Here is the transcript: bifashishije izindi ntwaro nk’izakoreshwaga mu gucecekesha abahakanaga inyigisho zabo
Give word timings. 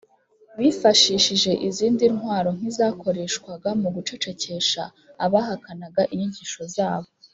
bifashishije 0.57 1.51
izindi 1.67 2.03
ntwaro 2.15 2.49
nk’izakoreshwaga 2.57 3.69
mu 3.81 3.89
gucecekesha 3.95 4.83
abahakanaga 5.25 6.01
inyigisho 6.13 6.61
zabo 6.77 7.09